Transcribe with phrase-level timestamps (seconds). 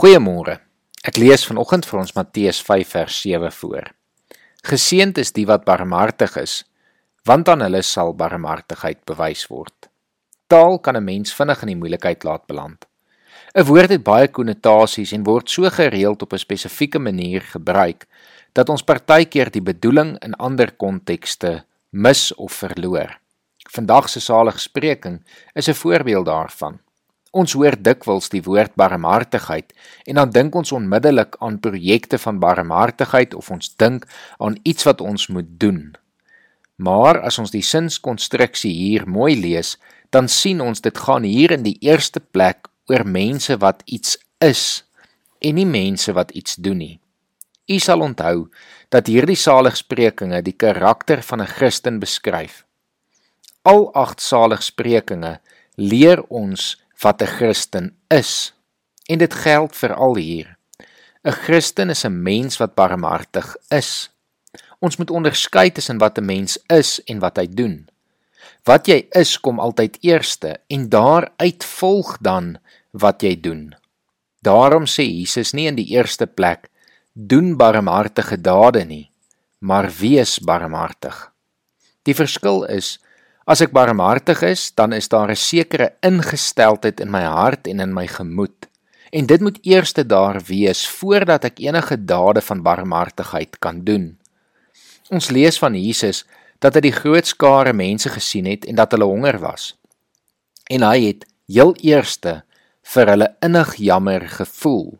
[0.00, 0.54] Goeiemôre.
[1.04, 3.90] Ek lees vanoggend vir ons Matteus 5 vers 7 voor.
[4.64, 6.54] Geseënd is die wat barmhartig is,
[7.28, 9.90] want aan hulle sal barmhartigheid bewys word.
[10.48, 12.88] Taal kan 'n mens vinnig in die moeilikheid laat beland.
[13.54, 18.06] 'n Woord het baie konnotasies en word so gereeld op 'n spesifieke manier gebruik
[18.54, 23.20] dat ons partykeer die bedoeling in ander kontekste mis of verloor.
[23.68, 25.20] Vandag se saligspreking
[25.54, 26.80] is 'n voorbeeld daarvan.
[27.30, 29.70] Ons hoor dikwels die woord barmhartigheid
[30.10, 34.06] en dan dink ons onmiddellik aan projekte van barmhartigheid of ons dink
[34.38, 35.92] aan iets wat ons moet doen.
[36.76, 39.76] Maar as ons die sinskonstruksie hier mooi lees,
[40.10, 44.82] dan sien ons dit gaan hier in die eerste plek oor mense wat iets is
[45.38, 46.96] en nie mense wat iets doen nie.
[47.70, 48.48] U sal onthou
[48.90, 52.64] dat hierdie saligsprekinge die karakter van 'n Christen beskryf.
[53.62, 55.38] Al agt saligsprekinge
[55.76, 58.54] leer ons wat 'n Christen is.
[59.06, 60.56] En dit geld vir al hier.
[61.22, 64.10] 'n Christen is 'n mens wat barmhartig is.
[64.78, 67.88] Ons moet onderskei tussen wat 'n mens is en wat hy doen.
[68.64, 72.58] Wat jy is kom altyd eerste en daaruit volg dan
[72.90, 73.74] wat jy doen.
[74.40, 76.68] Daarom sê Jesus nie in die eerste plek
[77.12, 79.10] doen barmhartige dade nie,
[79.58, 81.32] maar wees barmhartig.
[82.02, 82.98] Die verskil is
[83.44, 87.94] as ek barmhartig is, dan is daar 'n sekere ingesteldheid in my hart en in
[87.94, 88.68] my gemoed.
[89.10, 94.18] En dit moet eerste daar wees voordat ek enige dade van barmhartigheid kan doen.
[95.10, 96.24] Ons lees van Jesus
[96.58, 99.74] dat hy die groot skare mense gesien het en dat hulle honger was.
[100.70, 102.42] En hy het heel eerste
[102.94, 104.98] vir hulle innig jammer gevoel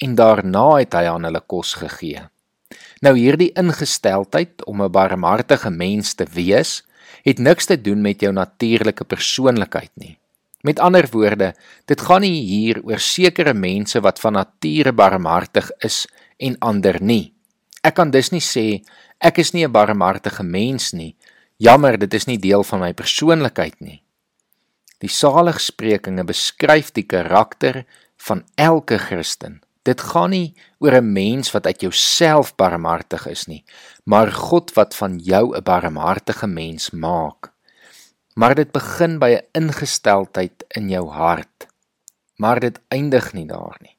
[0.00, 2.22] en daarna het hy aan hulle kos gegee.
[3.04, 6.84] Nou hierdie ingesteldheid om 'n barmhartige mens te wees,
[7.24, 10.18] het niks te doen met jou natuurlike persoonlikheid nie.
[10.60, 11.54] Met ander woorde,
[11.88, 17.32] dit gaan nie hier oor sekere mense wat van nature barmhartig is en ander nie.
[17.80, 18.82] Ek kan dus nie sê
[19.20, 21.16] ek is nie 'n barmhartige mens nie.
[21.56, 24.02] Jammer, dit is nie deel van my persoonlikheid nie.
[25.00, 27.84] Die saligsprekinge beskryf die karakter
[28.16, 29.60] van elke Christen.
[29.90, 33.64] Dit gaan nie oor 'n mens wat uit jouself barmhartig is nie,
[34.04, 37.50] maar God wat van jou 'n barmhartige mens maak.
[38.34, 41.66] Maar dit begin by 'n ingesteldheid in jou hart.
[42.36, 43.96] Maar dit eindig nie daar nie.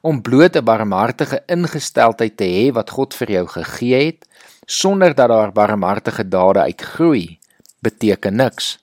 [0.00, 4.28] Om bloot 'n barmhartige ingesteldheid te hê wat God vir jou gegee het,
[4.66, 7.38] sonder dat daar barmhartige dade uitgroei,
[7.78, 8.78] beteken niks.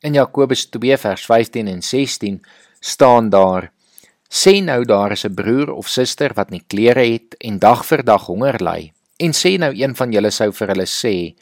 [0.00, 2.44] In Jakobus 2 vers 15 en 16
[2.80, 3.72] staan daar:
[4.32, 8.02] Sê nou daar is 'n broer of suster wat nie klere het en dag vir
[8.02, 8.92] dag honger ly.
[9.16, 11.34] En sê nou een van julle sou vir hulle sê: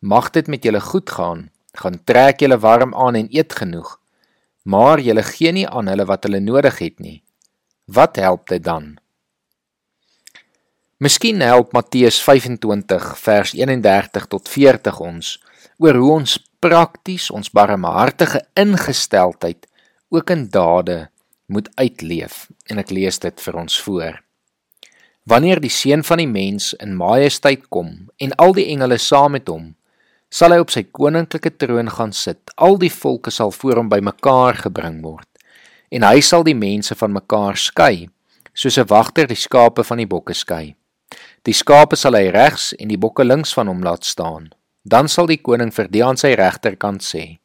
[0.00, 1.50] Mag dit met julle goed gaan.
[1.72, 4.00] Gaan trek julle warm aan en eet genoeg.
[4.64, 7.22] Maar julle gee nie aan hulle wat hulle nodig het nie.
[7.86, 8.98] Wat help dit dan?
[10.98, 15.42] Miskien help Matteus 25 vers 31 tot 40 ons
[15.78, 19.66] oor hoe ons prakties ons barmhartige ingesteldheid
[20.08, 21.11] ook in dade
[21.52, 24.18] moet uitleef en ek lees dit vir ons voor.
[25.28, 29.48] Wanneer die seun van die mens in majesteit kom en al die engele saam met
[29.52, 29.74] hom,
[30.32, 32.40] sal hy op sy koninklike troon gaan sit.
[32.56, 35.28] Al die volke sal voor hom bymekaar gebring word
[35.92, 38.08] en hy sal die mense van mekaar skei,
[38.54, 40.74] soos 'n wagter die skape van die bokke skei.
[41.44, 44.50] Die skape sal hy regs en die bokke links van hom laat staan.
[44.84, 47.38] Dan sal die koning vir die aan sy regterkant sê: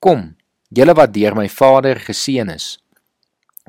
[0.00, 0.36] Kom,
[0.70, 2.78] julle wat deur my Vader geseën is,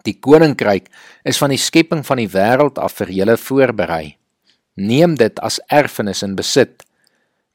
[0.03, 0.87] Die koninkryk
[1.27, 4.15] is van die skepping van die wêreld af vir julle voorberei.
[4.79, 6.85] Neem dit as erfenis in besit,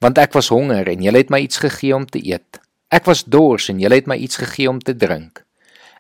[0.01, 2.61] want ek was honger en julle het my iets gegee om te eet.
[2.93, 5.45] Ek was dors en julle het my iets gegee om te drink.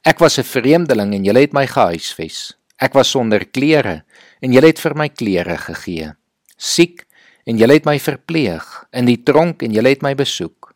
[0.05, 2.57] Ek was 'n vreemdeling en julle het my gehuisves.
[2.77, 4.05] Ek was sonder klere
[4.41, 6.13] en julle het vir my klere gegee.
[6.57, 7.07] Siek
[7.47, 10.73] en julle het my verpleeg, in die tronk en julle het my besoek.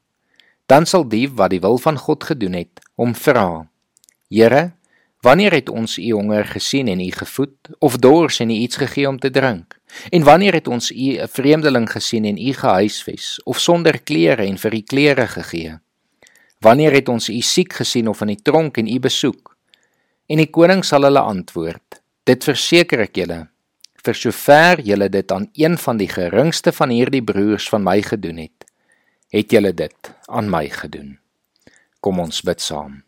[0.68, 3.68] Dan sal die wat die wil van God gedoen het, hom vra:
[4.30, 4.72] Here,
[5.20, 9.08] Wanneer het ons u honger gesien en u gevoed of dors en u iets gegee
[9.08, 9.78] om te drink?
[10.10, 14.58] En wanneer het ons u 'n vreemdeling gesien en u gehuisves of sonder klere en
[14.58, 15.78] vir u klere gegee?
[16.58, 19.56] Wanneer het ons u siek gesien of in die tronk en u besoek?
[20.26, 23.48] En die koning sal hulle antwoord: Dit verseker ek julle,
[24.04, 28.36] vir sover julle dit aan een van die geringste van hierdie broers van my gedoen
[28.36, 28.64] het,
[29.28, 31.18] het julle dit aan my gedoen.
[32.00, 33.07] Kom ons bid saam.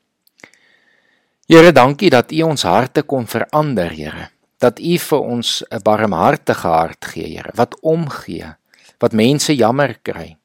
[1.51, 4.29] Here, dankie dat U ons harte kon verander, Here.
[4.63, 8.55] Dat U vir ons 'n barmhartige hart gee, Here, wat omgee,
[9.01, 10.37] wat mense jammer kry.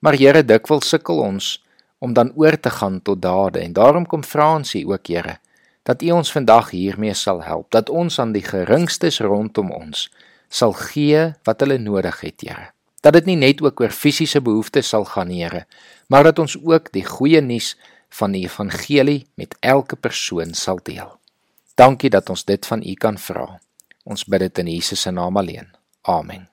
[0.00, 1.62] Maar Here, dikwels sukkel ons
[1.98, 5.38] om dan oor te gaan tot dade en daarom kom vra ons U ook, Here,
[5.82, 10.10] dat U ons vandag hiermee sal help, dat ons aan die geringstes rondom ons
[10.48, 12.72] sal gee wat hulle nodig het, Here.
[13.02, 15.66] Dat dit nie net ook oor fisiese behoeftes sal gaan, Here,
[16.08, 17.76] maar dat ons ook die goeie nuus
[18.08, 21.18] van die evangelie met elke persoon sal deel.
[21.74, 23.60] Dankie dat ons dit van U kan vra.
[24.04, 25.68] Ons bid dit in Jesus se naam alleen.
[26.02, 26.48] Amen.